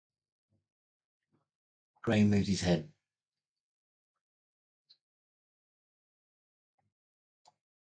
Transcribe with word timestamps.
Graham 2.01 2.31
moved 2.31 2.47
his 2.47 2.61
head. 2.61 2.91